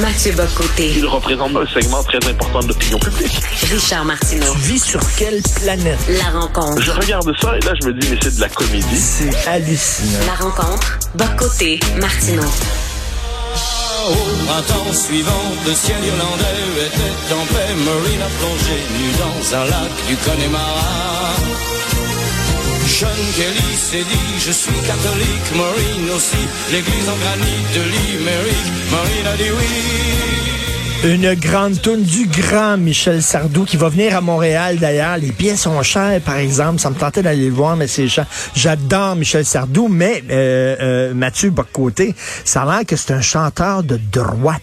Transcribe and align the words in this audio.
Mathieu 0.00 0.32
Bocoté. 0.32 0.92
Il 0.96 1.06
représente 1.06 1.54
un 1.54 1.64
segment 1.66 2.02
très 2.02 2.18
important 2.28 2.58
de 2.60 2.66
l'opinion 2.68 2.98
publique. 2.98 3.40
Richard 3.70 4.04
Martineau. 4.04 4.52
Tu 4.54 4.58
vis 4.72 4.82
sur 4.82 4.98
quelle 5.16 5.40
planète? 5.62 6.00
La 6.08 6.30
rencontre. 6.40 6.82
Je 6.82 6.90
regarde 6.90 7.32
ça 7.40 7.56
et 7.56 7.60
là, 7.60 7.74
je 7.80 7.86
me 7.86 7.92
dis, 7.94 8.08
mais 8.10 8.18
c'est 8.20 8.34
de 8.34 8.40
la 8.40 8.48
comédie. 8.48 8.98
C'est 8.98 9.32
hallucinant. 9.48 10.18
La 10.26 10.34
rencontre. 10.34 10.98
Bocoté. 11.14 11.78
Martineau. 12.00 12.42
Au 12.42 12.46
printemps 14.46 14.92
suivant, 14.92 15.44
le 15.64 15.74
ciel 15.74 16.04
irlandais 16.04 16.86
était 16.86 17.34
en 17.34 17.46
paix. 17.54 17.72
Marine 17.84 18.22
a 18.22 18.28
plongé 18.40 18.76
nu 18.98 19.12
dans 19.16 19.54
un 19.56 19.64
lac 19.64 19.92
du 20.08 20.16
Connemara. 20.16 21.34
Sean 22.94 23.08
Kelly 23.08 23.74
s'est 23.74 24.04
dit, 24.04 24.38
je 24.38 24.52
suis 24.52 24.80
catholique, 24.86 25.56
Maureen 25.56 26.14
aussi, 26.14 26.36
l'église 26.70 27.08
en 27.08 27.16
granit 27.16 27.64
de 27.74 27.82
Limerick, 27.90 28.66
Maureen 28.92 29.26
a 29.26 29.36
dit 29.36 29.50
oui. 29.50 31.10
Une 31.12 31.34
grande 31.34 31.82
toune 31.82 32.04
du 32.04 32.28
grand 32.28 32.76
Michel 32.76 33.20
Sardou 33.20 33.64
qui 33.64 33.76
va 33.76 33.88
venir 33.88 34.16
à 34.16 34.20
Montréal 34.20 34.78
d'ailleurs. 34.78 35.16
Les 35.16 35.32
billets 35.32 35.56
sont 35.56 35.82
chers, 35.82 36.20
par 36.20 36.36
exemple. 36.36 36.78
Ça 36.78 36.88
me 36.88 36.94
tentait 36.94 37.22
d'aller 37.22 37.46
le 37.46 37.52
voir, 37.52 37.74
mais 37.74 37.88
c'est 37.88 38.06
cher. 38.06 38.26
J'adore 38.54 39.16
Michel 39.16 39.44
Sardou, 39.44 39.88
mais 39.88 40.22
euh, 40.30 40.76
euh, 40.80 41.14
Mathieu 41.14 41.50
Bocoté, 41.50 42.14
ça 42.44 42.62
a 42.62 42.76
l'air 42.76 42.86
que 42.86 42.94
c'est 42.94 43.12
un 43.12 43.20
chanteur 43.20 43.82
de 43.82 43.96
droite. 43.96 44.62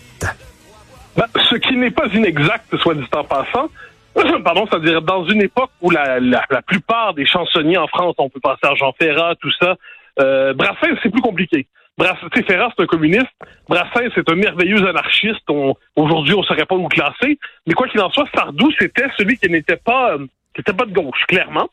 Ben, 1.18 1.26
ce 1.50 1.56
qui 1.56 1.76
n'est 1.76 1.92
pas 1.92 2.08
inexact, 2.14 2.78
soit 2.78 2.96
dit 2.96 3.04
en 3.14 3.26
passant. 3.26 3.70
Pardon, 4.44 4.66
c'est-à-dire 4.70 5.02
dans 5.02 5.26
une 5.26 5.42
époque 5.42 5.72
où 5.82 5.90
la, 5.90 6.20
la, 6.20 6.44
la, 6.50 6.62
plupart 6.62 7.14
des 7.14 7.26
chansonniers 7.26 7.78
en 7.78 7.88
France, 7.88 8.16
on 8.18 8.30
peut 8.30 8.40
penser 8.40 8.60
à 8.64 8.76
Jean 8.76 8.94
Ferrat, 8.94 9.36
tout 9.36 9.52
ça, 9.60 9.76
euh, 10.20 10.54
Brassens, 10.54 10.98
c'est 11.02 11.10
plus 11.10 11.22
compliqué. 11.22 11.68
Brassens, 11.98 12.30
Ferrat, 12.48 12.70
c'est 12.76 12.84
un 12.84 12.88
communiste. 12.88 13.32
Brassens, 13.68 14.12
c'est 14.16 14.30
un 14.30 14.36
merveilleux 14.36 14.88
anarchiste. 14.88 15.50
Aujourd'hui, 15.96 16.34
on 16.34 16.40
ne 16.40 16.46
saurait 16.46 16.66
pas 16.66 16.76
où 16.76 16.88
classer. 16.88 17.38
Mais 17.68 17.74
quoi 17.74 17.88
qu'il 17.88 18.02
en 18.02 18.10
soit, 18.10 18.28
Sardou, 18.34 18.70
c'était 18.80 19.08
celui 19.18 19.38
qui 19.38 19.50
n'était 19.50 19.78
pas, 19.78 20.14
euh, 20.14 20.26
qui 20.54 20.62
était 20.62 20.74
pas 20.74 20.86
de 20.86 20.94
gauche, 20.94 21.26
clairement. 21.28 21.70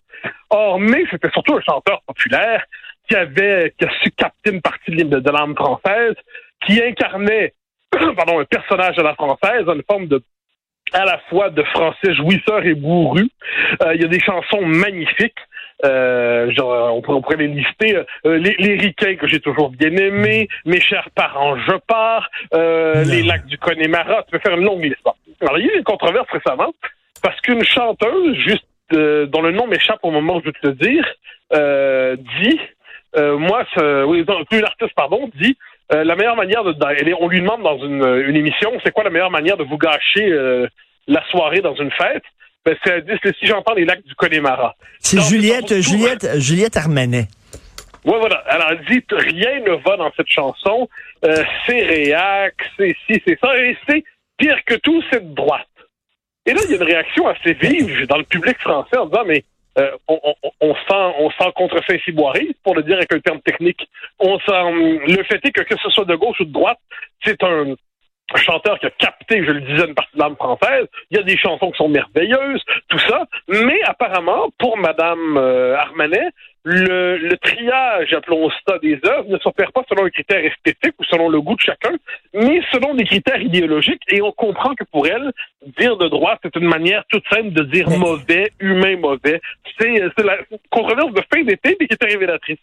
Or, 0.51 0.79
mais 0.79 1.05
c'était 1.11 1.31
surtout 1.31 1.55
un 1.55 1.61
chanteur 1.61 2.03
populaire 2.07 2.65
qui 3.09 3.15
avait, 3.15 3.75
qui 3.79 3.87
a 3.87 3.91
su 4.03 4.11
capter 4.11 4.53
une 4.53 4.61
partie 4.61 4.91
de, 4.91 5.19
de 5.19 5.31
l'âme 5.31 5.55
française, 5.55 6.15
qui 6.67 6.83
incarnait, 6.83 7.55
pardon, 8.17 8.41
un 8.41 8.45
personnage 8.45 8.99
à 8.99 9.03
la 9.03 9.15
française, 9.15 9.65
une 9.67 9.83
forme 9.89 10.07
de 10.07 10.23
à 10.93 11.05
la 11.05 11.19
fois 11.31 11.51
de 11.51 11.63
français 11.63 12.15
jouisseur 12.15 12.65
et 12.65 12.75
bourru. 12.75 13.29
Euh, 13.83 13.95
il 13.95 14.03
y 14.03 14.05
a 14.05 14.09
des 14.09 14.21
chansons 14.21 14.65
magnifiques. 14.65 15.39
Euh, 15.85 16.51
genre, 16.53 16.95
on, 16.95 17.01
pourrait, 17.03 17.19
on, 17.19 17.23
pourrait, 17.23 17.37
les 17.37 17.49
lister. 17.49 17.97
Euh, 18.27 18.39
les, 18.39 18.57
les 18.59 18.77
ricains 18.77 19.17
que 19.17 19.27
j'ai 19.27 19.41
toujours 19.41 19.71
bien 19.71 19.95
aimés, 19.97 20.49
Mes 20.65 20.81
chers 20.81 21.09
parents, 21.11 21.57
je 21.57 21.77
pars, 21.87 22.29
euh, 22.55 23.05
Les 23.05 23.23
lacs 23.23 23.47
du 23.47 23.59
Connemara. 23.59 24.25
Tu 24.25 24.33
peux 24.33 24.39
faire 24.41 24.57
une 24.57 24.65
longue 24.65 24.83
liste. 24.83 25.07
Alors, 25.41 25.59
il 25.59 25.67
y 25.67 25.71
a 25.71 25.75
eu 25.75 25.79
une 25.79 25.85
controverse 25.85 26.29
récemment 26.31 26.73
parce 27.23 27.41
qu'une 27.41 27.65
chanteuse, 27.65 28.37
juste 28.37 28.65
euh, 28.93 29.27
dont 29.27 29.43
le 29.43 29.53
nom 29.53 29.67
m'échappe 29.67 30.01
au 30.03 30.11
moment 30.11 30.37
où 30.37 30.41
je 30.41 30.47
vais 30.47 30.53
te 30.53 30.67
le 30.67 30.75
dire, 30.75 31.07
euh, 31.53 32.17
dit, 32.41 32.61
moi, 33.17 33.65
oui, 34.07 34.25
plus 34.49 34.61
l'artiste, 34.61 34.95
pardon, 34.95 35.31
dit 35.35 35.57
euh, 35.93 36.05
la 36.05 36.17
meilleure 36.17 36.37
manière 36.37 36.65
de, 36.65 36.75
on 37.21 37.29
lui 37.29 37.41
demande 37.41 37.63
dans 37.63 37.79
une, 37.79 38.05
une 38.27 38.37
émission, 38.37 38.73
c'est 38.85 38.93
quoi 38.93 39.05
la 39.05 39.11
meilleure 39.11 39.31
manière 39.31 39.57
de 39.57 39.65
vous 39.65 39.79
gâcher 39.79 40.31
euh, 40.31 40.67
la 41.07 41.23
soirée 41.31 41.61
dans 41.61 41.75
une 41.75 41.91
fête? 41.93 42.25
Ben, 42.65 42.77
c'est 42.85 43.37
si 43.39 43.47
j'entends 43.47 43.73
les 43.75 43.85
lacs 43.85 44.05
du 44.05 44.15
Connemara. 44.15 44.75
C'est 45.01 45.21
Juliette, 45.21 45.81
Juliette, 45.81 46.39
Juliette 46.39 46.77
Armanet. 46.77 47.29
Oui, 48.05 48.15
voilà. 48.21 48.37
Alors, 48.47 48.73
elle 48.73 48.85
dit 48.87 49.05
rien 49.11 49.61
ne 49.61 49.83
va 49.83 49.97
dans 49.97 50.13
cette 50.17 50.29
chanson. 50.29 50.89
Euh, 51.25 51.43
c'est 51.67 51.83
réac, 51.83 52.55
c'est 52.77 52.95
ci, 53.07 53.23
c'est 53.27 53.39
ça, 53.41 53.57
et 53.59 53.77
c'est 53.89 54.05
pire 54.37 54.59
que 54.67 54.75
tout, 54.75 55.03
c'est 55.11 55.27
de 55.29 55.35
droite. 55.35 55.67
Et 56.47 56.53
là, 56.53 56.61
il 56.65 56.71
y 56.71 56.75
a 56.75 56.77
une 56.77 56.83
réaction 56.83 57.27
assez 57.27 57.55
vive 57.55 58.07
dans 58.07 58.17
le 58.17 58.25
public 58.25 58.59
français 58.59 58.97
en 58.97 59.07
disant, 59.07 59.25
mais 59.27 59.45
euh, 59.79 59.91
on, 60.09 60.75
sent, 60.75 61.15
on 61.19 61.31
sent 61.31 61.53
contre 61.55 61.81
Saint-Cyboiré, 61.87 62.49
pour 62.65 62.75
le 62.75 62.83
dire 62.83 62.97
avec 62.97 63.13
un 63.13 63.21
terme 63.21 63.41
technique. 63.41 63.89
On 64.19 64.39
sent, 64.41 64.73
le 65.07 65.23
fait 65.25 65.41
est 65.45 65.53
que 65.53 65.63
que 65.63 65.77
ce 65.83 65.91
soit 65.91 66.05
de 66.05 66.17
gauche 66.17 66.41
ou 66.41 66.45
de 66.45 66.53
droite, 66.53 66.79
c'est 67.25 67.43
un, 67.45 67.75
chanteur 68.37 68.79
qui 68.79 68.87
a 68.87 68.91
capté, 68.91 69.43
je 69.43 69.51
le 69.53 69.61
disais, 69.63 69.87
une 69.87 69.95
partie 69.95 70.15
de 70.15 70.21
l'âme 70.21 70.37
française. 70.37 70.87
Il 71.11 71.17
y 71.17 71.21
a 71.21 71.23
des 71.23 71.39
chansons 71.39 71.71
qui 71.71 71.79
sont 71.79 71.89
merveilleuses, 71.89 72.63
tout 72.89 72.99
ça. 72.99 73.25
Mais 73.49 73.81
apparemment, 73.85 74.51
pour 74.59 74.77
Madame 74.77 75.39
euh, 75.39 75.77
Armanet, 75.77 76.29
le, 76.69 77.17
le, 77.17 77.37
triage, 77.39 78.13
appelons 78.13 78.51
ça, 78.67 78.79
des 78.83 79.01
œuvres 79.07 79.29
ne 79.29 79.39
s'opère 79.39 79.73
pas 79.73 79.83
selon 79.89 80.05
un 80.05 80.11
critère 80.11 80.45
esthétique 80.45 80.95
ou 80.99 81.05
selon 81.05 81.31
le 81.31 81.41
goût 81.41 81.55
de 81.55 81.61
chacun, 81.61 81.93
mais 82.35 82.61
selon 82.73 82.95
des 82.95 83.05
critères 83.05 83.41
idéologiques. 83.41 84.03
Et 84.09 84.21
on 84.21 84.33
comprend 84.33 84.75
que 84.75 84.85
pour 84.85 85.07
elle, 85.07 85.33
dire 85.79 85.97
de 85.97 86.09
droite, 86.09 86.41
c'est 86.43 86.57
une 86.57 86.69
manière 86.69 87.05
toute 87.09 87.25
simple 87.33 87.53
de 87.53 87.63
dire 87.65 87.89
mauvais, 87.89 88.53
humain 88.61 88.97
mauvais. 88.99 89.41
C'est 89.81 89.99
la 90.25 90.37
controverse 90.71 91.13
de 91.15 91.23
fin 91.33 91.43
d'été, 91.43 91.77
mais 91.81 91.87
qui 91.87 91.95
est 91.95 92.05
révélatrice. 92.05 92.59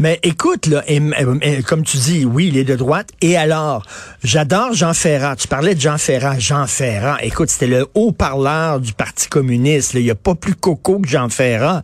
Mais 0.00 0.18
écoute, 0.22 0.66
là, 0.66 0.82
et, 0.88 1.00
et, 1.42 1.62
comme 1.62 1.84
tu 1.84 1.96
dis, 1.98 2.24
oui, 2.24 2.48
il 2.48 2.56
est 2.56 2.64
de 2.64 2.76
droite. 2.76 3.10
Et 3.20 3.36
alors, 3.36 3.84
j'adore 4.24 4.72
Jean 4.72 4.94
Ferrat. 4.94 5.36
Tu 5.36 5.48
parlais 5.48 5.74
de 5.74 5.80
Jean 5.80 5.98
Ferrat. 5.98 6.38
Jean 6.38 6.66
Ferrat, 6.66 7.18
écoute, 7.22 7.50
c'était 7.50 7.70
le 7.70 7.86
haut-parleur 7.94 8.80
du 8.80 8.92
Parti 8.92 9.28
communiste. 9.28 9.94
Il 9.94 10.04
n'y 10.04 10.10
a 10.10 10.14
pas 10.14 10.34
plus 10.34 10.54
coco 10.54 11.00
que 11.00 11.08
Jean 11.08 11.28
Ferrat. 11.28 11.82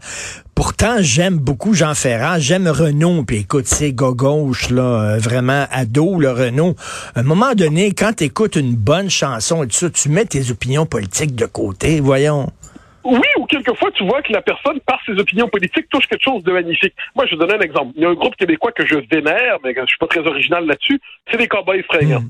Pourtant, 0.59 0.97
j'aime 0.99 1.37
beaucoup 1.37 1.73
Jean 1.73 1.95
Ferrat, 1.95 2.41
j'aime 2.41 2.67
Renault, 2.67 3.23
puis 3.23 3.43
écoute, 3.43 3.67
c'est 3.67 3.93
gauche 3.93 4.71
là, 4.71 5.17
vraiment 5.17 5.67
ado, 5.71 6.19
le 6.19 6.33
Renault. 6.33 6.75
À 7.15 7.21
un 7.21 7.23
moment 7.23 7.55
donné, 7.55 7.93
quand 7.97 8.15
tu 8.17 8.25
écoutes 8.25 8.57
une 8.57 8.75
bonne 8.75 9.09
chanson 9.09 9.63
et 9.63 9.69
tout 9.69 9.75
ça, 9.75 9.89
tu 9.89 10.09
mets 10.09 10.25
tes 10.25 10.51
opinions 10.51 10.85
politiques 10.85 11.37
de 11.37 11.47
côté, 11.47 12.01
voyons. 12.01 12.49
Oui, 13.05 13.29
ou 13.39 13.45
quelquefois, 13.45 13.93
tu 13.93 14.05
vois 14.05 14.21
que 14.21 14.33
la 14.33 14.43
personne, 14.43 14.81
par 14.81 14.99
ses 15.07 15.13
opinions 15.13 15.47
politiques, 15.47 15.89
touche 15.91 16.09
quelque 16.09 16.25
chose 16.25 16.43
de 16.43 16.51
magnifique. 16.51 16.95
Moi, 17.15 17.27
je 17.27 17.37
vais 17.37 17.47
donner 17.47 17.55
un 17.55 17.65
exemple. 17.65 17.93
Il 17.95 18.03
y 18.03 18.05
a 18.05 18.09
un 18.09 18.15
groupe 18.15 18.35
québécois 18.35 18.73
que 18.73 18.85
je 18.85 18.97
vénère, 19.13 19.59
mais 19.63 19.73
je 19.73 19.87
suis 19.87 19.99
pas 20.01 20.09
très 20.09 20.27
original 20.27 20.67
là-dessus, 20.67 21.01
c'est 21.31 21.39
les 21.39 21.47
Cowboys 21.47 21.85
fringants. 21.85 22.25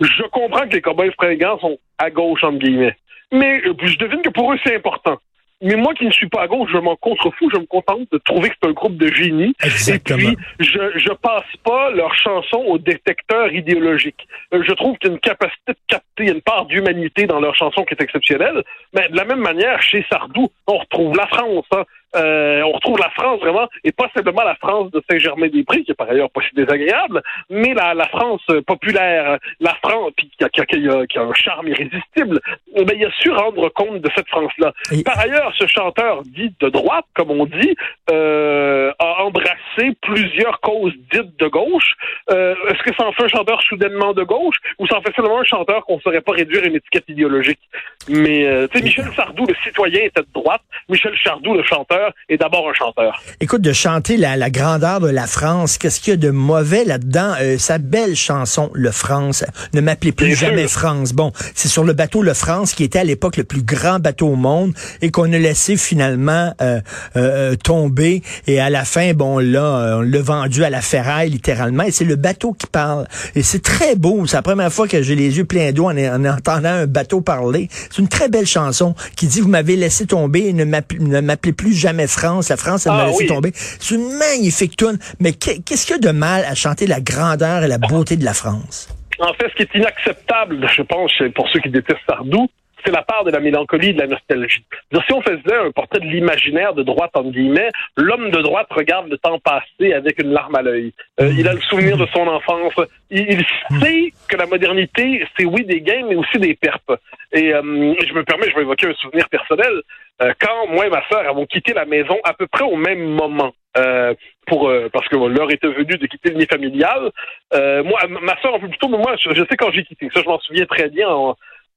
Mm. 0.00 0.06
Je 0.06 0.22
comprends 0.32 0.66
que 0.66 0.72
les 0.76 0.80
Cowboys 0.80 1.12
fringants 1.12 1.58
sont 1.58 1.76
à 1.98 2.08
gauche, 2.08 2.42
entre 2.42 2.56
guillemets. 2.56 2.96
Mais 3.32 3.60
je 3.62 3.98
devine 3.98 4.22
que 4.22 4.30
pour 4.30 4.50
eux, 4.50 4.56
c'est 4.64 4.76
important. 4.76 5.18
Mais 5.62 5.74
moi 5.76 5.94
qui 5.94 6.04
ne 6.04 6.10
suis 6.10 6.28
pas 6.28 6.42
à 6.42 6.46
gauche, 6.46 6.70
je 6.70 6.78
m'en 6.78 6.96
contrefous, 6.96 7.48
je 7.50 7.58
me 7.58 7.64
contente 7.64 8.06
de 8.12 8.18
trouver 8.18 8.50
que 8.50 8.56
c'est 8.60 8.68
un 8.68 8.72
groupe 8.72 8.96
de 8.96 9.10
génie. 9.12 9.54
Exactement. 9.62 10.18
Et 10.18 10.36
puis, 10.36 10.36
je, 10.58 10.98
je 10.98 11.12
passe 11.14 11.44
pas 11.64 11.90
leurs 11.90 12.14
chansons 12.14 12.62
au 12.66 12.76
détecteur 12.76 13.50
idéologique. 13.52 14.28
Euh, 14.52 14.62
je 14.66 14.72
trouve 14.74 14.98
qu'il 14.98 15.08
y 15.08 15.12
a 15.12 15.14
une 15.14 15.20
capacité 15.20 15.72
de 15.72 15.78
capter 15.88 16.24
une 16.24 16.42
part 16.42 16.66
d'humanité 16.66 17.26
dans 17.26 17.40
leurs 17.40 17.54
chansons 17.54 17.84
qui 17.84 17.94
est 17.94 18.02
exceptionnelle. 18.02 18.62
Mais 18.92 19.08
de 19.08 19.16
la 19.16 19.24
même 19.24 19.40
manière, 19.40 19.80
chez 19.80 20.04
Sardou, 20.10 20.50
on 20.66 20.76
retrouve 20.76 21.16
la 21.16 21.26
France. 21.26 21.64
Hein. 21.72 21.84
Euh, 22.14 22.62
on 22.62 22.72
retrouve 22.72 22.98
la 22.98 23.10
France 23.10 23.40
vraiment, 23.40 23.68
et 23.84 23.92
pas 23.92 24.08
simplement 24.14 24.42
la 24.42 24.54
France 24.56 24.90
de 24.90 25.02
Saint-Germain-des-Prés, 25.10 25.82
qui 25.82 25.90
est 25.90 25.94
par 25.94 26.08
ailleurs 26.08 26.30
pas 26.30 26.40
si 26.48 26.54
désagréable, 26.54 27.22
mais 27.50 27.74
la, 27.74 27.94
la 27.94 28.06
France 28.08 28.42
populaire, 28.66 29.38
la 29.60 29.74
France 29.82 30.12
qui, 30.18 30.30
qui, 30.30 30.44
qui, 30.50 30.60
a, 30.88 31.06
qui, 31.06 31.18
a, 31.18 31.22
un 31.22 31.34
charme 31.34 31.68
irrésistible. 31.68 32.40
Ben, 32.74 32.94
il 32.96 33.04
a 33.04 33.10
su 33.20 33.30
rendre 33.30 33.68
compte 33.70 34.00
de 34.00 34.10
cette 34.14 34.28
France-là. 34.28 34.72
Et... 34.92 35.02
Par 35.02 35.18
ailleurs, 35.18 35.52
ce 35.58 35.66
chanteur 35.66 36.22
dit 36.22 36.54
de 36.60 36.68
droite, 36.68 37.06
comme 37.14 37.30
on 37.30 37.46
dit, 37.46 37.74
euh, 38.10 38.92
a 38.98 39.24
embrassé 39.24 39.84
plusieurs 40.00 40.60
causes 40.60 40.94
dites 41.12 41.38
de 41.38 41.48
gauche. 41.48 41.94
Euh, 42.30 42.54
Est-ce 42.68 42.82
que 42.82 42.94
ça 42.96 43.06
en 43.06 43.12
fait 43.12 43.24
un 43.24 43.28
chanteur 43.28 43.60
soudainement 43.62 44.12
de 44.12 44.22
gauche, 44.22 44.56
ou 44.78 44.86
ça 44.86 44.98
en 44.98 45.02
fait 45.02 45.14
seulement 45.14 45.40
un 45.40 45.44
chanteur 45.44 45.84
qu'on 45.84 45.96
ne 45.96 46.00
saurait 46.00 46.20
pas 46.20 46.32
réduire 46.32 46.62
à 46.64 46.66
une 46.66 46.76
étiquette 46.76 47.08
idéologique? 47.08 47.60
Mais, 48.08 48.46
euh, 48.46 48.68
tu 48.68 48.78
sais, 48.78 48.84
Michel 48.84 49.06
Sardou, 49.16 49.44
le 49.46 49.54
citoyen, 49.64 50.02
était 50.04 50.22
de 50.22 50.32
droite. 50.32 50.62
Michel 50.88 51.14
Sardou, 51.24 51.54
le 51.54 51.62
chanteur, 51.64 51.95
est 52.28 52.36
d'abord 52.36 52.68
un 52.68 52.74
chanteur. 52.74 53.22
Écoute, 53.40 53.62
de 53.62 53.72
chanter 53.72 54.16
la, 54.16 54.36
la 54.36 54.50
grandeur 54.50 55.00
de 55.00 55.08
la 55.08 55.26
France, 55.26 55.78
qu'est-ce 55.78 56.00
qu'il 56.00 56.12
y 56.12 56.14
a 56.14 56.16
de 56.16 56.30
mauvais 56.30 56.84
là-dedans? 56.84 57.34
Euh, 57.40 57.58
sa 57.58 57.78
belle 57.78 58.16
chanson, 58.16 58.70
Le 58.74 58.90
France, 58.90 59.44
ne 59.74 59.80
m'appelez 59.80 60.12
plus 60.12 60.34
jamais 60.34 60.68
sûr. 60.68 60.80
France. 60.80 61.12
Bon, 61.12 61.32
c'est 61.54 61.68
sur 61.68 61.84
le 61.84 61.92
bateau 61.92 62.22
Le 62.22 62.34
France, 62.34 62.74
qui 62.74 62.84
était 62.84 62.98
à 62.98 63.04
l'époque 63.04 63.36
le 63.36 63.44
plus 63.44 63.62
grand 63.62 63.98
bateau 63.98 64.28
au 64.28 64.36
monde 64.36 64.72
et 65.02 65.10
qu'on 65.10 65.32
a 65.32 65.38
laissé 65.38 65.76
finalement 65.76 66.52
euh, 66.60 66.80
euh, 67.16 67.56
tomber. 67.56 68.22
Et 68.46 68.60
à 68.60 68.70
la 68.70 68.84
fin, 68.84 69.12
bon, 69.14 69.38
là, 69.38 69.96
on 69.98 70.02
l'a 70.02 70.22
vendu 70.22 70.64
à 70.64 70.70
la 70.70 70.80
ferraille, 70.80 71.30
littéralement. 71.30 71.84
Et 71.84 71.90
c'est 71.90 72.04
le 72.04 72.16
bateau 72.16 72.52
qui 72.52 72.66
parle. 72.66 73.06
Et 73.34 73.42
c'est 73.42 73.62
très 73.62 73.96
beau. 73.96 74.26
C'est 74.26 74.36
la 74.36 74.42
première 74.42 74.72
fois 74.72 74.88
que 74.88 75.02
j'ai 75.02 75.14
les 75.14 75.38
yeux 75.38 75.44
pleins 75.44 75.72
d'eau 75.72 75.86
en, 75.86 75.96
en, 75.96 76.24
entendant 76.24 76.68
un 76.68 76.86
bateau 76.86 77.20
parler. 77.20 77.68
C'est 77.90 77.98
une 78.02 78.08
très 78.08 78.28
belle 78.28 78.46
chanson 78.46 78.94
qui 79.16 79.26
dit, 79.26 79.40
vous 79.40 79.48
m'avez 79.48 79.76
laissé 79.76 80.06
tomber 80.06 80.48
et 80.48 80.52
ne 80.52 80.64
m'appelez 80.64 81.52
plus 81.52 81.72
jamais 81.72 81.85
France. 82.06 82.48
La 82.48 82.56
France, 82.56 82.86
elle 82.86 82.92
ah, 82.94 82.96
m'a 82.96 83.06
laissé 83.06 83.24
oui. 83.24 83.26
tomber. 83.26 83.50
C'est 83.54 83.94
une 83.94 84.16
magnifique 84.16 84.76
tune. 84.76 84.98
Mais 85.20 85.32
qu'est-ce 85.32 85.86
qu'il 85.86 85.96
y 85.96 85.98
a 85.98 86.12
de 86.12 86.16
mal 86.16 86.44
à 86.44 86.54
chanter 86.54 86.86
la 86.86 87.00
grandeur 87.00 87.62
et 87.62 87.68
la 87.68 87.78
beauté 87.78 88.16
de 88.16 88.24
la 88.24 88.34
France? 88.34 88.88
En 89.18 89.32
fait, 89.34 89.48
ce 89.50 89.54
qui 89.56 89.62
est 89.62 89.74
inacceptable, 89.74 90.68
je 90.74 90.82
pense, 90.82 91.12
pour 91.34 91.48
ceux 91.50 91.60
qui 91.60 91.70
détestent 91.70 92.00
Sardou, 92.06 92.48
c'est 92.86 92.92
la 92.92 93.02
part 93.02 93.24
de 93.24 93.30
la 93.30 93.40
mélancolie 93.40 93.88
et 93.88 93.92
de 93.92 94.00
la 94.00 94.06
nostalgie. 94.06 94.64
si 94.92 95.12
on 95.12 95.20
faisait 95.20 95.56
un 95.56 95.72
portrait 95.72 95.98
de 95.98 96.06
l'imaginaire 96.06 96.72
de 96.72 96.84
droite, 96.84 97.10
entre 97.14 97.30
guillemets, 97.30 97.70
l'homme 97.96 98.30
de 98.30 98.40
droite 98.40 98.68
regarde 98.70 99.08
le 99.10 99.18
temps 99.18 99.38
passé 99.40 99.92
avec 99.92 100.20
une 100.22 100.32
larme 100.32 100.54
à 100.54 100.62
l'œil. 100.62 100.92
Euh, 101.20 101.32
il 101.36 101.48
a 101.48 101.54
le 101.54 101.60
souvenir 101.62 101.96
de 101.96 102.06
son 102.14 102.26
enfance. 102.28 102.74
Il, 103.10 103.44
sait 103.80 104.12
que 104.28 104.36
la 104.36 104.46
modernité, 104.46 105.26
c'est 105.36 105.44
oui 105.44 105.64
des 105.64 105.80
gains, 105.80 106.06
mais 106.08 106.14
aussi 106.14 106.38
des 106.38 106.54
pertes. 106.54 106.90
Et 107.32 107.52
euh, 107.52 107.62
je 107.62 108.12
me 108.14 108.22
permets, 108.22 108.48
je 108.48 108.54
vais 108.54 108.62
évoquer 108.62 108.86
un 108.88 108.94
souvenir 108.94 109.28
personnel. 109.28 109.82
Euh, 110.22 110.32
quand 110.40 110.68
moi 110.68 110.86
et 110.86 110.90
ma 110.90 111.02
sœur 111.08 111.28
avons 111.28 111.46
quitté 111.46 111.74
la 111.74 111.84
maison 111.84 112.16
à 112.24 112.32
peu 112.32 112.46
près 112.46 112.64
au 112.64 112.76
même 112.76 113.04
moment, 113.04 113.52
euh, 113.76 114.14
pour 114.46 114.72
parce 114.92 115.06
que 115.08 115.16
l'heure 115.16 115.50
était 115.50 115.66
venue 115.66 115.98
de 115.98 116.06
quitter 116.06 116.30
le 116.30 116.36
nid 116.36 116.46
familial. 116.46 117.10
moi, 117.52 118.00
ma 118.08 118.40
sœur 118.40 118.54
un 118.54 118.60
peu 118.60 118.68
plus 118.68 118.78
tôt, 118.78 118.88
mais 118.88 118.98
moi, 118.98 119.16
je, 119.18 119.34
sais 119.34 119.56
quand 119.56 119.72
j'ai 119.72 119.82
quitté. 119.82 120.08
Ça, 120.14 120.22
je 120.22 120.28
m'en 120.28 120.38
souviens 120.38 120.66
très 120.66 120.88
bien. 120.88 121.08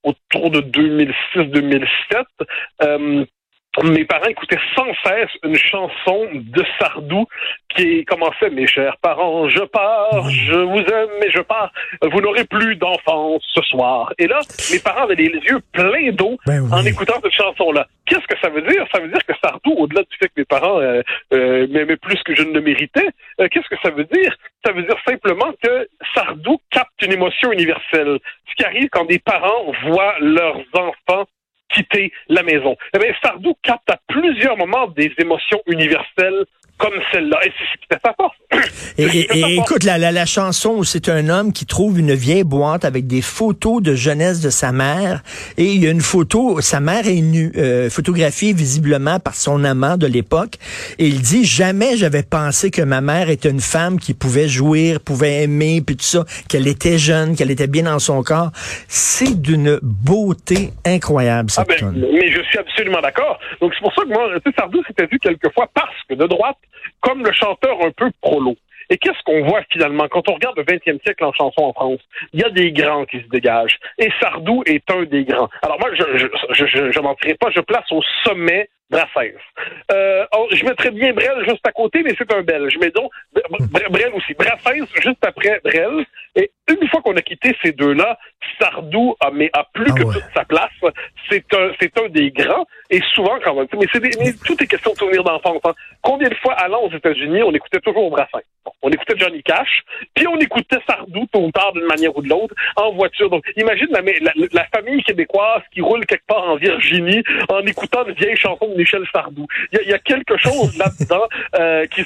Autour 0.04 0.52
de 0.52 0.62
2006-2007 0.62 2.26
mes 3.84 4.06
parents 4.06 4.28
écoutaient 4.28 4.60
sans 4.76 4.88
cesse 5.06 5.30
une 5.44 5.56
chanson 5.56 6.28
de 6.34 6.64
Sardou 6.80 7.26
qui 7.76 8.04
commençait 8.06 8.50
Mes 8.50 8.68
chers 8.68 8.98
parents, 8.98 9.48
je 9.48 9.64
pars, 9.64 10.30
je 10.30 10.56
vous 10.56 10.80
aime, 10.80 11.10
mais 11.22 11.30
je 11.30 11.42
pars. 11.42 11.72
Vous 12.02 12.20
n'aurez 12.20 12.46
plus 12.46 12.76
d'enfance 12.76 13.44
ce 13.54 13.62
soir. 13.62 14.12
Et 14.18 14.28
là, 14.28 14.40
mes 14.72 14.80
parents 14.80 15.04
avaient 15.04 15.16
les 15.16 15.30
yeux 15.30 15.60
pleins 15.72 16.12
d'eau 16.12 16.38
ben 16.46 16.68
en 16.72 16.84
écoutant 16.84 17.20
cette 17.22 17.34
chanson-là. 17.34 17.88
Qu'est-ce 18.06 18.28
que 18.28 18.40
ça 18.42 18.50
veut 18.50 18.64
dire? 18.64 18.86
Ça 18.94 19.00
veut 19.00 19.10
dire 19.10 19.24
que 19.26 19.34
Sardou, 19.44 19.72
au-delà 19.78 20.02
du 20.02 20.18
fait 20.18 20.28
que 20.28 20.34
mes 20.38 20.46
parents 20.46 20.80
euh, 20.80 21.02
euh, 21.34 21.68
m'aimaient 21.68 21.98
plus 21.98 22.22
que 22.24 22.34
je 22.34 22.42
ne 22.42 22.54
le 22.54 22.62
méritais, 22.62 23.08
euh, 23.40 23.48
qu'est-ce 23.52 23.70
que 23.70 23.80
ça 23.84 23.92
veut 23.92 24.06
dire? 24.06 24.36
Ça 24.66 24.72
veut 24.72 24.84
dire 24.84 24.98
simplement 25.08 25.54
que 25.64 25.88
Sardou 26.16 26.60
capte 26.72 27.02
une 27.04 27.14
émotion 27.14 27.52
universelle. 27.52 28.18
Ce 28.50 28.56
qui 28.56 28.66
arrive 28.66 28.90
quand 28.90 29.06
des 29.06 29.20
parents 29.20 29.72
voient 29.86 30.16
leurs 30.20 30.62
enfants 30.74 31.28
quitter 31.70 32.12
la 32.28 32.44
maison. 32.44 32.76
Eh 32.94 33.00
bien, 33.00 33.14
Sardou 33.22 33.56
capte 33.64 33.90
à 33.90 34.00
plusieurs 34.08 34.58
moments 34.58 34.88
des 34.88 35.12
émotions 35.20 35.62
universelles 35.68 36.46
comme 36.80 36.94
celle-là. 37.12 37.38
Et 37.46 37.52
c'est 37.58 37.66
ce 37.66 37.80
écoute, 38.98 39.84
la, 39.84 39.98
la, 39.98 40.12
la 40.12 40.26
chanson, 40.26 40.84
c'est 40.84 41.10
un 41.10 41.30
homme 41.30 41.54
qui 41.54 41.66
trouve 41.66 42.00
une 42.00 42.14
vieille 42.14 42.44
boîte 42.44 42.86
avec 42.86 43.06
des 43.06 43.22
photos 43.22 43.82
de 43.82 43.96
jeunesse 43.96 44.42
de 44.42 44.50
sa 44.50 44.72
mère. 44.72 45.22
Et 45.58 45.66
il 45.66 45.84
y 45.84 45.88
a 45.88 45.92
une 45.92 46.02
photo, 46.02 46.62
sa 46.62 46.80
mère 46.80 47.08
est 47.08 47.22
nue, 47.22 47.52
euh, 47.58 47.90
photographiée 47.90 48.54
visiblement 48.54 49.20
par 49.20 49.36
son 49.36 49.64
amant 49.64 49.98
de 49.98 50.08
l'époque. 50.08 50.56
Et 50.98 51.08
il 51.08 51.22
dit, 51.22 51.46
jamais 51.46 51.98
j'avais 51.98 52.24
pensé 52.24 52.72
que 52.72 52.82
ma 52.82 53.02
mère 53.02 53.30
était 53.30 53.50
une 53.50 53.62
femme 53.62 54.00
qui 54.00 54.14
pouvait 54.14 54.48
jouir, 54.48 55.00
pouvait 55.00 55.44
aimer, 55.44 55.82
puis 55.86 55.98
tout 55.98 56.06
ça, 56.06 56.26
qu'elle 56.48 56.68
était 56.68 56.98
jeune, 56.98 57.36
qu'elle 57.36 57.52
était 57.52 57.68
bien 57.68 57.84
dans 57.84 58.00
son 58.00 58.24
corps. 58.24 58.52
C'est 58.88 59.40
d'une 59.42 59.80
beauté 59.82 60.72
incroyable, 60.86 61.52
cette 61.52 61.66
ah 61.70 61.76
ben, 61.82 61.94
Mais 61.94 62.32
je 62.32 62.39
suis 62.50 62.60
absolument 62.60 63.02
d'accord. 63.02 63.40
Donc 63.62 63.74
c'est 63.74 63.82
pour 63.82 63.94
ça 63.94 64.04
que 64.04 64.10
moi, 64.10 64.30
Sardou 64.58 64.84
s'était 64.86 65.06
vu 65.06 65.20
quelquefois 65.20 65.68
parce 65.74 65.96
que 66.08 66.16
de 66.16 66.28
droite, 66.28 66.58
comme 67.02 67.24
le 67.24 67.32
chanteur 67.32 67.78
un 67.86 67.92
peu 67.92 68.12
prolo. 68.22 68.56
Et 68.92 68.98
qu'est-ce 68.98 69.22
qu'on 69.24 69.44
voit 69.48 69.62
finalement 69.72 70.08
quand 70.08 70.28
on 70.30 70.34
regarde 70.34 70.58
le 70.58 70.64
20e 70.64 71.00
siècle 71.04 71.24
en 71.24 71.32
chanson 71.34 71.62
en 71.62 71.74
France? 71.74 72.00
Il 72.34 72.42
y 72.42 72.44
a 72.44 72.50
des 72.50 72.72
grands 72.72 73.06
qui 73.06 73.20
se 73.22 73.28
dégagent. 73.28 73.78
Et 74.00 74.10
Sardou 74.20 74.64
est 74.66 74.90
un 74.90 75.04
des 75.04 75.26
grands. 75.26 75.50
Alors 75.62 75.80
moi, 75.80 75.90
je 75.94 76.18
je, 76.18 76.66
je, 76.66 77.34
pas, 77.36 77.52
je 77.52 77.62
place 77.62 77.92
au 77.92 78.02
sommet 78.24 78.68
Brassens. 78.90 79.38
Euh, 79.92 80.26
je 80.52 80.66
mettrais 80.66 80.90
bien 80.90 81.14
Brel 81.14 81.48
juste 81.48 81.66
à 81.68 81.72
côté, 81.72 82.02
mais 82.04 82.16
c'est 82.18 82.34
un 82.34 82.42
Belge. 82.42 82.76
Mais 82.82 82.90
donc, 82.90 83.12
Brel 83.92 84.12
aussi. 84.16 84.34
Brassens 84.34 84.88
juste 85.02 85.24
après 85.24 85.62
Brel. 85.64 86.06
Et 86.36 86.52
une 86.70 86.88
fois 86.90 87.02
qu'on 87.02 87.16
a 87.16 87.22
quitté 87.22 87.56
ces 87.64 87.72
deux-là, 87.72 88.18
Sardou 88.60 89.16
a, 89.20 89.32
mais 89.32 89.50
a 89.54 89.64
plus 89.74 89.92
ah 89.92 89.96
que 89.96 90.04
toute 90.04 90.34
sa 90.34 90.46
place. 90.46 90.70
C'est 91.30 91.46
un, 91.54 91.72
c'est 91.80 91.98
un 92.00 92.10
des 92.10 92.32
grands. 92.32 92.66
Et 92.90 93.02
souvent, 93.14 93.38
quand 93.44 93.56
même, 93.56 93.68
mais, 93.74 93.88
c'est 93.92 94.02
mais 94.02 94.34
tout 94.46 94.62
est 94.62 94.68
question 94.68 94.92
de 94.94 94.98
souvenirs 94.98 95.24
d'enfance. 95.24 95.62
Hein. 95.66 95.74
Combien 96.02 96.30
de 96.30 96.36
fois, 96.36 96.54
allant 96.54 96.82
aux 96.82 96.92
États-Unis, 96.92 97.44
on 97.44 97.54
écoutait 97.54 97.80
toujours 97.80 98.10
Brassens? 98.10 98.40
on 98.82 98.90
écoutait 98.90 99.18
Johnny 99.18 99.42
Cash, 99.44 99.84
puis 100.14 100.28
on 100.28 100.38
écoutait 100.38 100.78
Sardou 100.88 101.26
tôt 101.32 101.42
ou 101.46 101.52
tard 101.52 101.74
d'une 101.74 101.86
manière 101.86 102.16
ou 102.16 102.22
de 102.22 102.30
l'autre 102.30 102.54
en 102.76 102.92
voiture. 102.94 103.30
Donc, 103.30 103.44
imagine 103.58 103.88
la, 103.92 104.02
la, 104.52 104.66
famille 104.66 105.04
québécoise 105.04 105.62
qui 105.74 105.82
roule 105.82 106.06
quelque 106.06 106.26
part 106.28 106.50
en 106.50 106.56
Virginie 106.56 107.24
en 107.50 107.62
écoutant 107.62 108.06
une 108.06 108.14
vieille 108.14 108.38
chanson 108.38 108.68
de 108.68 108.76
Michel 108.76 109.04
Sardou. 109.12 109.46
Il 109.74 109.88
y, 109.88 109.94
a, 109.94 110.00
quelque 110.00 110.38
chose 110.38 110.78
là-dedans 110.78 111.28
euh, 111.60 111.86
qui 111.88 112.02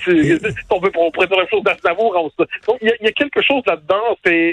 on, 0.70 0.80
peut, 0.80 0.92
on 0.98 1.12
pourrait 1.12 1.28
dire 1.28 1.38
la 1.38 1.48
chose 1.48 1.64
d'Aznavour. 1.64 2.32
Donc, 2.68 2.78
il 2.82 2.92
y, 3.02 3.08
a, 3.08 3.12
quelque 3.12 3.42
chose 3.42 3.64
là-dedans. 3.66 4.18
C'est 4.26 4.53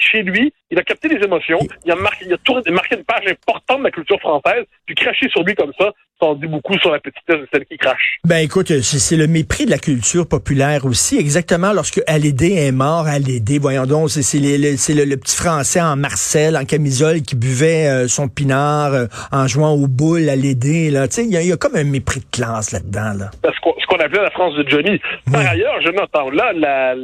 chez 0.00 0.22
lui, 0.22 0.52
il 0.70 0.78
a 0.78 0.82
capté 0.82 1.08
les 1.08 1.24
émotions. 1.24 1.58
Il 1.84 1.92
a 1.92 1.96
marqué, 1.96 2.26
il 2.26 2.32
a 2.32 2.72
marqué 2.72 2.96
une 2.96 3.04
page 3.04 3.26
importante 3.28 3.78
de 3.78 3.84
la 3.84 3.90
culture 3.90 4.18
française. 4.20 4.64
Puis 4.86 4.94
cracher 4.94 5.28
sur 5.28 5.42
lui 5.42 5.54
comme 5.54 5.72
ça, 5.78 5.92
ça 6.20 6.26
en 6.26 6.34
dit 6.34 6.46
beaucoup 6.46 6.78
sur 6.78 6.90
la 6.90 6.98
petitesse 6.98 7.40
de 7.40 7.48
celle 7.52 7.64
qui 7.66 7.76
crache. 7.76 8.18
Ben 8.24 8.38
écoute, 8.38 8.80
c'est 8.80 9.16
le 9.16 9.26
mépris 9.26 9.66
de 9.66 9.70
la 9.70 9.78
culture 9.78 10.26
populaire 10.26 10.86
aussi. 10.86 11.18
Exactement 11.18 11.72
lorsque 11.72 12.00
Hallyday 12.06 12.66
est 12.66 12.72
mort, 12.72 13.06
Hallyday, 13.06 13.58
voyons 13.58 13.84
donc, 13.84 14.10
c'est 14.10 14.38
le, 14.38 15.04
le, 15.04 15.16
petit 15.16 15.36
français 15.36 15.80
en 15.80 15.96
Marcel, 15.96 16.56
en 16.56 16.64
camisole, 16.64 17.22
qui 17.22 17.36
buvait 17.36 17.86
euh, 17.86 18.08
son 18.08 18.28
pinard 18.28 18.94
euh, 18.94 19.06
en 19.30 19.46
jouant 19.46 19.72
aux 19.72 19.88
boules 19.88 20.28
à 20.28 20.36
Là, 20.36 21.08
tu 21.08 21.14
sais, 21.16 21.24
il 21.24 21.32
y, 21.32 21.52
a 21.52 21.56
comme 21.56 21.76
un 21.76 21.84
mépris 21.84 22.20
de 22.20 22.26
classe 22.30 22.70
là-dedans. 22.70 23.12
Là. 23.18 23.30
Ce 23.44 23.60
qu'on 23.96 24.04
appelait 24.04 24.22
la 24.22 24.30
France 24.30 24.54
de 24.54 24.68
Johnny. 24.68 25.00
Par 25.30 25.46
ailleurs, 25.46 25.80
je 25.80 25.90
n'entends 25.90 26.30
là, 26.30 26.52
la, 26.52 26.94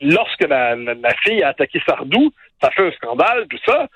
lorsque 0.00 0.46
la, 0.48 0.74
la, 0.76 1.14
fille 1.24 1.42
a 1.42 1.48
attaqué 1.48 1.80
Sardou, 1.86 2.32
ça 2.62 2.70
fait 2.70 2.86
un 2.86 2.92
scandale, 2.92 3.46
tout 3.48 3.58
ça 3.66 3.86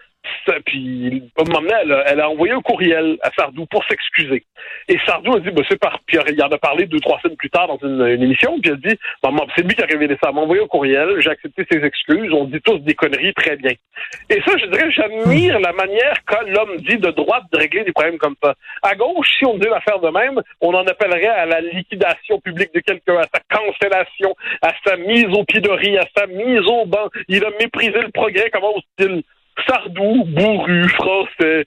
puis 0.67 1.31
au 1.37 1.45
moment 1.45 1.75
elle, 1.81 2.03
elle, 2.07 2.21
a 2.21 2.29
envoyé 2.29 2.53
un 2.53 2.61
courriel 2.61 3.19
à 3.23 3.31
Sardou 3.37 3.67
pour 3.67 3.85
s'excuser. 3.85 4.45
Et 4.89 4.97
Sardou 5.07 5.35
a 5.35 5.41
dit, 5.41 5.51
bah, 5.51 5.63
c'est 5.69 5.79
par... 5.79 5.99
Puis 6.07 6.19
il 6.29 6.43
en 6.43 6.49
a 6.49 6.59
parlé 6.59 6.87
deux, 6.87 7.01
trois 7.01 7.19
semaines 7.21 7.37
plus 7.37 7.51
tard 7.51 7.69
dans 7.69 7.79
une, 7.83 8.23
émission, 8.23 8.59
puis 8.61 8.71
il 8.71 8.73
a 8.73 8.91
dit, 8.91 8.99
c'est 9.57 9.63
lui 9.63 9.75
qui 9.75 9.83
a 9.83 9.87
révélé 9.87 10.17
ça, 10.23 10.31
il 10.31 10.35
m'a 10.35 10.43
envoyé 10.43 10.63
un 10.63 10.67
courriel, 10.67 11.21
j'ai 11.21 11.31
accepté 11.31 11.67
ses 11.71 11.85
excuses, 11.85 12.33
on 12.33 12.45
dit 12.45 12.61
tous 12.61 12.79
des 12.79 12.95
conneries, 12.95 13.35
très 13.35 13.57
bien. 13.57 13.73
Et 14.31 14.41
ça, 14.47 14.57
je 14.59 14.67
dirais, 14.67 14.91
j'admire 14.91 15.59
la 15.61 15.73
manière 15.73 16.25
qu'a 16.27 16.43
l'homme 16.43 16.77
dit 16.79 16.99
de 16.99 17.11
droite 17.11 17.45
de 17.53 17.59
régler 17.59 17.85
des 17.85 17.93
problèmes 17.93 18.19
comme 18.19 18.37
ça. 18.43 18.55
À 18.83 18.95
gauche, 18.95 19.29
si 19.39 19.47
on 19.47 19.57
devait 19.57 19.71
faire 19.89 20.01
de 20.01 20.09
même, 20.11 20.41
on 20.61 20.75
en 20.75 20.87
appellerait 20.87 21.27
à 21.27 21.47
la 21.47 21.61
liquidation 21.61 22.41
publique 22.41 22.75
de 22.75 22.81
quelqu'un, 22.81 23.17
à 23.17 23.27
sa 23.33 23.41
cancellation, 23.51 24.35
à 24.63 24.73
sa 24.85 24.97
mise 24.97 25.27
au 25.33 25.45
pilori, 25.45 25.99
à 25.99 26.07
sa 26.17 26.27
mise 26.27 26.67
au 26.67 26.87
banc. 26.87 27.09
Il 27.29 27.45
a 27.45 27.51
méprisé 27.61 28.01
le 28.01 28.11
progrès, 28.11 28.51
comment 28.51 28.77
ose-t-il 28.77 29.23
Sardou, 29.67 30.25
bourru, 30.25 30.89
français, 30.89 31.67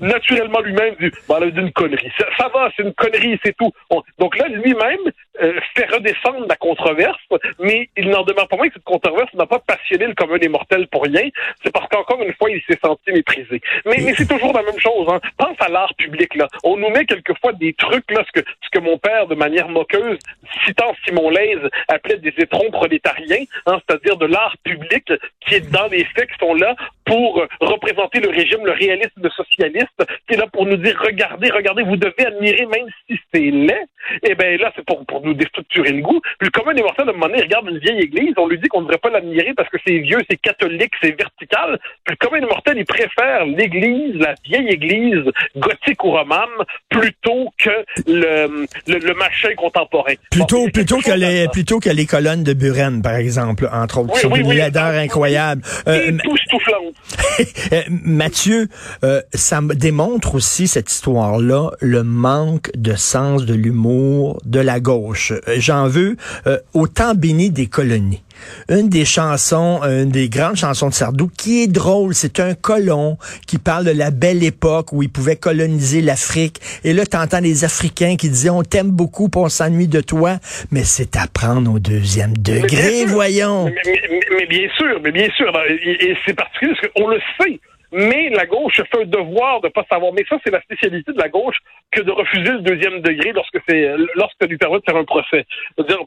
naturellement 0.00 0.60
lui-même 0.60 0.94
dit, 1.00 1.10
bah, 1.28 1.38
dit 1.40 1.60
une 1.60 1.72
connerie. 1.72 2.10
Ça, 2.38 2.48
va, 2.52 2.70
c'est 2.76 2.82
une 2.82 2.94
connerie, 2.94 3.38
c'est 3.44 3.56
tout. 3.56 3.72
donc 4.18 4.36
là, 4.36 4.48
lui-même 4.48 4.98
euh, 5.42 5.60
fait 5.76 5.86
redescendre 5.86 6.46
la 6.48 6.56
controverse, 6.56 7.20
mais 7.60 7.88
il 7.96 8.08
n'en 8.08 8.22
demeure 8.22 8.48
pas 8.48 8.56
moins 8.56 8.68
que 8.68 8.74
cette 8.74 8.84
controverse 8.84 9.32
n'a 9.34 9.46
pas 9.46 9.60
passionné 9.60 10.06
le 10.06 10.14
commun 10.14 10.38
des 10.38 10.48
mortels 10.48 10.88
pour 10.88 11.04
rien. 11.04 11.28
C'est 11.62 11.72
parce 11.72 11.88
qu'encore 11.88 12.22
une 12.22 12.32
fois, 12.34 12.50
il 12.50 12.62
s'est 12.68 12.78
senti 12.84 13.12
méprisé. 13.12 13.60
Mais, 13.86 14.14
c'est 14.16 14.28
toujours 14.28 14.52
la 14.52 14.62
même 14.62 14.78
chose. 14.78 15.06
Hein. 15.08 15.20
Pense 15.36 15.56
à 15.60 15.68
l'art 15.68 15.94
public. 15.96 16.34
Là. 16.34 16.48
On 16.64 16.76
nous 16.76 16.90
met 16.90 17.04
quelquefois 17.04 17.52
des 17.52 17.74
trucs, 17.74 18.10
là, 18.10 18.24
ce 18.26 18.40
que, 18.40 18.46
ce 18.62 18.70
que 18.70 18.78
mon 18.78 18.98
père, 18.98 19.26
de 19.26 19.34
manière 19.34 19.68
moqueuse, 19.68 20.18
citant 20.66 20.94
Simon 21.04 21.30
Laize, 21.30 21.68
appelait 21.88 22.18
des 22.18 22.34
étrons 22.38 22.70
prolétariens, 22.70 23.44
hein, 23.66 23.80
c'est-à-dire 23.86 24.16
de 24.16 24.26
l'art 24.26 24.56
public 24.64 25.12
qui 25.40 25.56
est 25.56 25.70
dans 25.70 25.86
les 25.88 26.04
faits 26.04 26.30
qui 26.30 26.38
sont 26.38 26.54
là 26.54 26.74
pour 27.04 27.44
représenter 27.60 28.20
le 28.20 28.30
régime, 28.30 28.64
le 28.64 28.72
réalisme 28.72 29.20
qui 29.50 29.62
est 29.62 30.36
là 30.36 30.46
pour 30.46 30.66
nous 30.66 30.76
dire 30.76 30.98
regardez, 31.00 31.50
regardez, 31.50 31.82
vous 31.82 31.96
devez 31.96 32.26
admirer 32.26 32.66
même 32.66 32.88
si 33.06 33.18
c'est 33.34 33.50
laid. 33.50 33.86
Et 34.22 34.32
eh 34.32 34.34
bien 34.34 34.56
là, 34.58 34.70
c'est 34.76 34.84
pour, 34.84 35.04
pour 35.06 35.24
nous 35.24 35.32
déstructurer 35.32 35.90
le 35.90 36.02
goût. 36.02 36.20
Puis 36.38 36.48
le 36.48 36.50
commun 36.50 36.74
des 36.74 36.82
mortels, 36.82 37.08
à 37.08 37.10
un 37.10 37.14
moment 37.14 37.26
donné, 37.26 37.38
il 37.38 37.44
regarde 37.44 37.68
une 37.70 37.78
vieille 37.78 38.00
église, 38.00 38.34
on 38.36 38.48
lui 38.48 38.58
dit 38.58 38.68
qu'on 38.68 38.80
ne 38.80 38.86
devrait 38.86 38.98
pas 38.98 39.08
l'admirer 39.08 39.54
parce 39.56 39.68
que 39.70 39.78
c'est 39.86 39.98
vieux, 39.98 40.18
c'est 40.28 40.36
catholique, 40.36 40.92
c'est 41.02 41.16
vertical. 41.16 41.78
Puis 42.04 42.14
le 42.20 42.26
commun 42.26 42.40
des 42.40 42.46
mortels, 42.46 42.76
il 42.76 42.84
préfère 42.84 43.46
l'église, 43.46 44.14
la 44.16 44.34
vieille 44.44 44.68
église 44.68 45.24
gothique 45.56 46.04
ou 46.04 46.10
romane, 46.10 46.50
plutôt 46.90 47.50
que 47.58 47.70
le, 48.06 48.66
le, 48.86 49.14
machin 49.14 49.54
contemporain. 49.56 50.14
Plutôt, 50.30 50.68
plutôt, 50.68 50.98
que 50.98 51.12
les, 51.12 51.48
plutôt 51.48 51.80
que 51.80 51.88
les 51.88 52.04
colonnes 52.04 52.44
de 52.44 52.52
Buren, 52.52 53.00
par 53.00 53.14
exemple, 53.14 53.68
entre 53.72 54.00
autres, 54.00 54.14
qui 54.14 54.20
sont 54.20 54.34
une 54.34 54.52
incroyable. 54.76 55.62
Euh, 55.88 56.12
euh, 57.72 57.82
Mathieu, 57.88 58.68
euh, 59.02 59.22
ça 59.32 59.60
démontre 59.62 60.34
aussi 60.34 60.68
cette 60.68 60.90
histoire-là, 60.90 61.70
le 61.80 62.02
manque 62.02 62.70
de 62.76 62.94
sens 62.94 63.23
de 63.32 63.54
l'humour 63.54 64.40
de 64.44 64.60
la 64.60 64.80
gauche. 64.80 65.32
Euh, 65.32 65.56
j'en 65.58 65.88
veux 65.88 66.16
euh, 66.46 66.58
au 66.72 66.86
temps 66.86 67.14
béni 67.14 67.50
des 67.50 67.66
colonies. 67.66 68.22
Une 68.68 68.88
des 68.88 69.04
chansons, 69.04 69.80
une 69.82 70.10
des 70.10 70.28
grandes 70.28 70.56
chansons 70.56 70.88
de 70.88 70.94
Sardou, 70.94 71.28
qui 71.28 71.62
est 71.62 71.66
drôle, 71.66 72.14
c'est 72.14 72.40
un 72.40 72.54
colon 72.54 73.16
qui 73.46 73.58
parle 73.58 73.84
de 73.84 73.90
la 73.92 74.10
belle 74.10 74.42
époque 74.42 74.92
où 74.92 75.02
il 75.02 75.08
pouvait 75.08 75.36
coloniser 75.36 76.00
l'Afrique. 76.00 76.60
Et 76.82 76.92
là, 76.92 77.06
t'entends 77.06 77.40
les 77.40 77.64
Africains 77.64 78.16
qui 78.16 78.28
disaient, 78.28 78.50
on 78.50 78.62
t'aime 78.62 78.90
beaucoup, 78.90 79.30
on 79.36 79.48
s'ennuie 79.48 79.88
de 79.88 80.00
toi, 80.00 80.38
mais 80.70 80.82
c'est 80.84 81.16
à 81.16 81.26
prendre 81.26 81.72
au 81.72 81.78
deuxième 81.78 82.36
degré, 82.36 83.04
voyons. 83.06 83.66
Mais, 83.66 84.46
bien 84.46 84.68
sûr, 84.76 85.00
mais 85.02 85.12
bien 85.12 85.28
sûr. 85.36 85.52
Et, 85.70 86.16
c'est 86.26 86.34
particulier 86.34 86.74
parce 86.80 86.92
qu'on 86.94 87.08
le 87.08 87.20
sait 87.40 87.60
mais 87.92 88.28
la 88.30 88.46
gauche 88.46 88.76
fait 88.76 89.02
un 89.02 89.04
devoir 89.04 89.60
de 89.60 89.68
pas 89.68 89.84
savoir. 89.90 90.12
Mais 90.12 90.24
ça, 90.28 90.38
c'est 90.44 90.52
la 90.52 90.60
spécialité 90.62 91.12
de 91.12 91.18
la 91.18 91.28
gauche 91.28 91.58
que 91.90 92.02
de 92.02 92.10
refuser 92.10 92.52
le 92.52 92.60
deuxième 92.60 93.00
degré 93.00 93.32
lorsque 93.32 93.58
c'est 93.68 93.94
lorsque 94.14 94.44
lui 94.48 94.58
permet 94.58 94.78
de 94.78 94.84
faire 94.84 94.96
un 94.96 95.04
procès. 95.04 95.46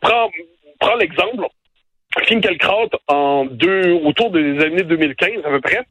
Prends, 0.02 0.30
prends 0.80 0.96
l'exemple. 0.96 1.48
Finkelkraut, 2.26 2.90
en 3.08 3.46
deux, 3.46 3.94
autour 4.04 4.32
des 4.32 4.60
années 4.64 4.84
2015 4.84 5.46
à 5.46 5.50
peu 5.50 5.62
près, 5.62 5.82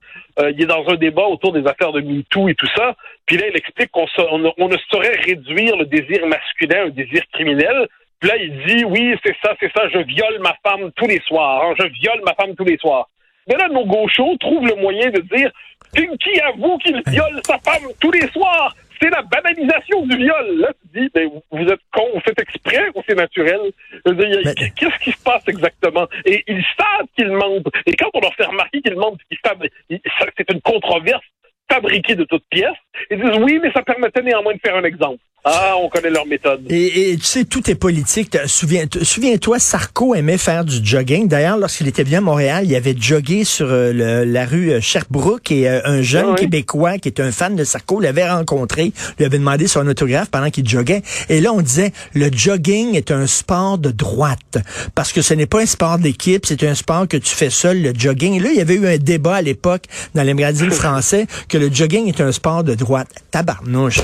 euh, 0.40 0.50
il 0.50 0.62
est 0.62 0.66
dans 0.66 0.84
un 0.88 0.96
débat 0.96 1.26
autour 1.26 1.52
des 1.52 1.66
affaires 1.66 1.92
de 1.92 2.00
MeToo 2.00 2.48
et 2.48 2.54
tout 2.54 2.68
ça. 2.74 2.94
Puis 3.26 3.36
là, 3.36 3.46
il 3.48 3.56
explique 3.56 3.90
qu'on 3.90 4.06
on, 4.16 4.68
ne 4.68 4.76
saurait 4.90 5.16
réduire 5.24 5.76
le 5.76 5.84
désir 5.84 6.26
masculin 6.26 6.84
à 6.84 6.86
un 6.86 6.88
désir 6.88 7.22
criminel. 7.32 7.86
Puis 8.20 8.30
là, 8.30 8.36
il 8.38 8.64
dit, 8.66 8.84
oui, 8.84 9.14
c'est 9.24 9.36
ça, 9.44 9.54
c'est 9.60 9.70
ça, 9.72 9.88
je 9.88 9.98
viole 9.98 10.38
ma 10.40 10.56
femme 10.66 10.90
tous 10.96 11.06
les 11.06 11.20
soirs. 11.26 11.62
Hein, 11.62 11.74
je 11.78 11.84
viole 12.00 12.22
ma 12.24 12.34
femme 12.34 12.54
tous 12.56 12.64
les 12.64 12.78
soirs. 12.78 13.08
Mais 13.48 13.56
là, 13.56 13.68
nos 13.68 13.84
gauchos 13.84 14.36
trouvent 14.40 14.66
le 14.66 14.74
moyen 14.76 15.10
de 15.10 15.20
dire, 15.20 15.50
qui 15.94 16.40
avoue 16.40 16.78
qu'il 16.78 17.02
viole 17.06 17.40
sa 17.44 17.58
femme 17.58 17.90
tous 18.00 18.10
les 18.12 18.26
soirs 18.28 18.74
c'est 19.00 19.10
la 19.10 19.22
banalisation 19.22 20.06
du 20.06 20.16
viol. 20.16 20.58
Là, 20.58 20.68
tu 20.80 21.00
dis, 21.00 21.10
ben, 21.14 21.28
vous 21.50 21.64
êtes 21.64 21.80
con, 21.92 22.06
vous 22.14 22.20
faites 22.20 22.40
exprès 22.40 22.88
ou 22.94 23.02
c'est 23.06 23.14
naturel? 23.14 23.60
Qu'est-ce 24.04 24.98
qui 25.04 25.12
se 25.12 25.22
passe 25.22 25.46
exactement? 25.48 26.06
Et 26.24 26.42
ils 26.46 26.64
savent 26.78 27.06
qu'ils 27.16 27.30
mentent. 27.30 27.68
Et 27.86 27.94
quand 27.94 28.08
on 28.14 28.20
leur 28.20 28.34
fait 28.34 28.46
remarquer 28.46 28.80
qu'ils 28.80 28.96
mentent, 28.96 29.20
c'est 29.30 30.50
une 30.50 30.60
controverse 30.62 31.24
fabriquée 31.70 32.14
de 32.14 32.24
toutes 32.24 32.44
pièces, 32.48 32.78
ils 33.10 33.20
disent 33.20 33.38
oui, 33.40 33.58
mais 33.60 33.72
ça 33.72 33.82
permettait 33.82 34.22
néanmoins 34.22 34.54
de 34.54 34.60
faire 34.60 34.76
un 34.76 34.84
exemple. 34.84 35.18
Ah, 35.48 35.76
on 35.80 35.88
connaît 35.88 36.10
leur 36.10 36.26
méthode. 36.26 36.62
Et, 36.70 37.16
tu 37.20 37.24
sais, 37.24 37.44
tout 37.44 37.70
est 37.70 37.76
politique. 37.76 38.36
Souviens-toi, 38.46 39.04
souviens 39.04 39.38
Sarko 39.60 40.16
aimait 40.16 40.38
faire 40.38 40.64
du 40.64 40.84
jogging. 40.84 41.28
D'ailleurs, 41.28 41.56
lorsqu'il 41.56 41.86
était 41.86 42.02
venu 42.02 42.16
à 42.16 42.20
Montréal, 42.20 42.64
il 42.66 42.74
avait 42.74 42.96
jogué 42.98 43.44
sur 43.44 43.68
euh, 43.70 44.24
la 44.24 44.44
rue 44.44 44.72
euh, 44.72 44.80
Sherbrooke 44.80 45.52
et 45.52 45.68
euh, 45.68 45.80
un 45.84 46.02
jeune 46.02 46.34
Québécois 46.34 46.98
qui 46.98 47.10
était 47.10 47.22
un 47.22 47.30
fan 47.30 47.54
de 47.54 47.62
Sarko 47.62 48.00
l'avait 48.00 48.28
rencontré, 48.28 48.92
lui 49.18 49.24
avait 49.24 49.38
demandé 49.38 49.68
son 49.68 49.86
autographe 49.86 50.30
pendant 50.30 50.50
qu'il 50.50 50.68
joguait. 50.68 51.02
Et 51.28 51.40
là, 51.40 51.52
on 51.52 51.60
disait, 51.60 51.92
le 52.12 52.28
jogging 52.32 52.96
est 52.96 53.12
un 53.12 53.28
sport 53.28 53.78
de 53.78 53.92
droite 53.92 54.58
parce 54.96 55.12
que 55.12 55.22
ce 55.22 55.32
n'est 55.32 55.46
pas 55.46 55.60
un 55.60 55.66
sport 55.66 55.98
d'équipe, 55.98 56.44
c'est 56.44 56.64
un 56.64 56.74
sport 56.74 57.06
que 57.06 57.18
tu 57.18 57.32
fais 57.32 57.50
seul, 57.50 57.82
le 57.82 57.92
jogging. 57.96 58.34
Et 58.34 58.40
là, 58.40 58.48
il 58.50 58.56
y 58.56 58.60
avait 58.60 58.74
eu 58.74 58.88
un 58.88 58.98
débat 58.98 59.36
à 59.36 59.42
l'époque 59.42 59.84
dans 60.12 60.24
les 60.24 60.34
magazines 60.34 60.70
français 60.72 61.28
que 61.48 61.56
le 61.56 61.72
jogging 61.72 62.08
est 62.08 62.20
un 62.20 62.32
sport 62.32 62.64
de 62.64 62.74
droite. 62.74 63.10
Tabarnouche. 63.30 64.00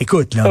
Écoute, 0.00 0.34
là. 0.34 0.44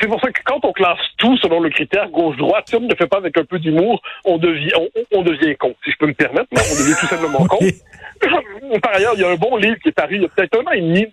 c'est 0.00 0.06
pour 0.06 0.20
ça 0.20 0.30
que 0.30 0.40
quand 0.44 0.60
on 0.62 0.72
classe 0.72 0.98
tout 1.16 1.36
selon 1.38 1.60
le 1.60 1.70
critère 1.70 2.08
gauche-droite, 2.10 2.64
si 2.68 2.76
on 2.76 2.80
ne 2.80 2.88
le 2.88 2.96
fait 2.96 3.06
pas 3.06 3.16
avec 3.16 3.36
un 3.38 3.44
peu 3.44 3.58
d'humour, 3.58 4.00
on 4.24 4.38
devient, 4.38 4.70
on, 5.12 5.22
devient 5.22 5.56
con, 5.56 5.74
si 5.82 5.90
je 5.90 5.96
peux 5.96 6.06
me 6.06 6.14
permettre, 6.14 6.48
on 6.52 6.82
devient 6.82 6.96
tout 7.00 7.06
simplement 7.06 7.46
con. 7.48 7.58
Par 8.82 8.94
ailleurs, 8.94 9.12
il 9.14 9.20
y 9.20 9.24
a 9.24 9.30
un 9.30 9.36
bon 9.36 9.56
livre 9.56 9.76
qui 9.82 9.88
est 9.88 9.92
paru 9.92 10.16
il 10.16 10.22
y 10.22 10.24
a 10.24 10.28
peut-être 10.28 10.58
un 10.58 10.66
an 10.66 10.72
et 10.72 10.80
demi, 10.80 11.06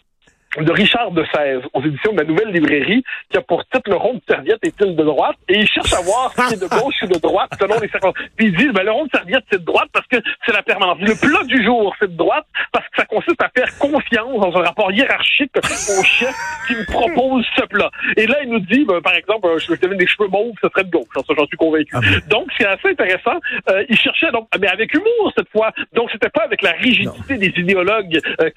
de 0.64 0.72
Richard 0.72 1.12
de 1.12 1.26
16 1.34 1.62
aux 1.74 1.82
éditions 1.82 2.14
de 2.14 2.20
la 2.20 2.24
Nouvelle 2.24 2.50
Librairie 2.50 3.04
qui 3.30 3.38
a 3.38 3.42
pour 3.42 3.64
titre 3.66 3.90
Le 3.90 3.96
rond 3.96 4.14
de 4.14 4.22
serviette 4.28 4.60
est-il 4.64 4.96
de 4.96 5.04
droite? 5.04 5.36
Et 5.50 5.60
il 5.60 5.68
cherche 5.68 5.94
à 5.94 6.02
voir 6.02 6.32
si 6.32 6.42
c'est 6.50 6.62
de 6.62 6.68
gauche 6.68 6.96
ou 7.04 7.08
de 7.08 7.20
droite 7.20 7.50
selon 7.60 7.80
les 7.80 7.90
circonstances. 7.90 8.26
Puis 8.38 8.48
ils 8.48 8.56
disent 8.56 8.72
ben, 8.72 8.84
le 8.84 8.92
rond 8.92 9.06
de 9.06 9.10
serviette 9.14 9.44
c'est 9.52 9.60
de 9.60 9.66
droite 9.66 9.90
parce 9.92 10.08
que 10.08 10.18
c'est 10.46 10.54
la 10.54 10.64
permanence. 10.64 10.98
Le 11.02 11.16
plat 11.20 11.44
du 11.44 11.64
jour 11.64 11.94
c'est 12.00 12.10
de 12.10 12.18
droite 12.18 12.46
parce 12.72 12.86
que 12.88 12.96
ça 12.98 13.06
consiste 13.06 13.42
à 13.42 13.50
faire 13.56 13.78
confiance 13.78 14.40
dans 14.40 14.58
un 14.58 14.64
rapport 14.64 14.92
hiérarchique 14.92 15.52
au 15.58 16.04
chef 16.04 16.36
qui 16.68 16.76
me 16.76 16.86
propose 16.86 17.46
ce 17.58 17.66
plat. 17.66 17.90
Et 18.16 18.26
là 18.26 18.38
il 18.44 18.50
nous 18.50 18.60
dit 18.60 18.86
ben, 18.86 19.02
par 19.02 19.16
exemple 19.16 19.48
je 19.58 19.72
me 19.72 19.96
des 19.96 20.08
cheveux 20.08 20.30
mauves 20.30 20.54
ce 20.62 20.70
serait 20.70 20.84
de 20.84 20.92
gauche. 20.92 21.08
Ça 21.16 21.22
j'en 21.38 21.46
suis 21.48 21.58
convaincu. 21.58 21.94
Ah 21.94 22.00
donc 22.30 22.48
c'est 22.58 22.66
assez 22.66 22.90
intéressant. 22.90 23.40
Euh, 23.70 23.84
il 23.90 23.98
cherchait 23.98 24.32
donc 24.32 24.48
mais 24.60 24.68
avec 24.68 24.94
humour 24.94 25.34
cette 25.38 25.50
fois. 25.50 25.72
Donc 25.94 26.10
c'était 26.12 26.30
pas 26.30 26.44
avec 26.44 26.62
la 26.62 26.72
rigidité 26.72 27.38
des 27.38 27.54
idéologues 27.58 28.20
euh, 28.42 28.50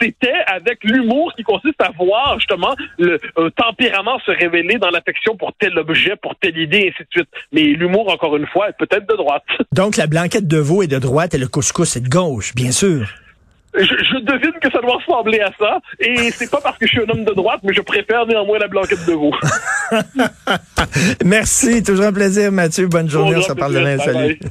c'était 0.00 0.32
avec 0.46 0.75
l'humour 0.84 1.32
qui 1.36 1.42
consiste 1.42 1.80
à 1.80 1.90
voir 1.96 2.38
justement 2.38 2.74
le 2.98 3.18
tempérament 3.50 4.18
se 4.24 4.30
révéler 4.30 4.78
dans 4.78 4.90
l'affection 4.90 5.36
pour 5.36 5.52
tel 5.58 5.78
objet, 5.78 6.14
pour 6.16 6.36
telle 6.36 6.58
idée, 6.58 6.78
et 6.78 6.88
ainsi 6.88 7.02
de 7.02 7.08
suite. 7.10 7.28
Mais 7.52 7.62
l'humour, 7.62 8.12
encore 8.12 8.36
une 8.36 8.46
fois, 8.46 8.68
est 8.68 8.76
peut-être 8.78 9.08
de 9.08 9.16
droite. 9.16 9.44
Donc 9.72 9.96
la 9.96 10.06
blanquette 10.06 10.48
de 10.48 10.58
veau 10.58 10.82
est 10.82 10.88
de 10.88 10.98
droite 10.98 11.34
et 11.34 11.38
le 11.38 11.48
couscous 11.48 11.96
est 11.96 12.00
de 12.00 12.08
gauche, 12.08 12.54
bien 12.54 12.72
sûr. 12.72 13.06
Je, 13.78 14.24
devine 14.24 14.52
que 14.62 14.70
ça 14.70 14.80
doit 14.80 14.96
ressembler 14.96 15.40
à 15.40 15.50
ça. 15.58 15.80
Et 16.00 16.30
c'est 16.30 16.50
pas 16.50 16.60
parce 16.62 16.78
que 16.78 16.86
je 16.86 16.92
suis 16.92 17.00
un 17.00 17.10
homme 17.10 17.24
de 17.24 17.34
droite, 17.34 17.60
mais 17.62 17.74
je 17.74 17.82
préfère 17.82 18.26
néanmoins 18.26 18.58
la 18.58 18.68
blanquette 18.68 19.04
de 19.06 19.12
veau. 19.12 19.32
Merci. 21.24 21.82
Toujours 21.82 22.06
un 22.06 22.12
plaisir, 22.12 22.50
Mathieu. 22.52 22.86
Bonne 22.86 23.10
journée. 23.10 23.36
on 23.36 23.42
se 23.42 23.52
parle 23.52 23.74
demain. 23.74 23.98
Salut. 23.98 24.38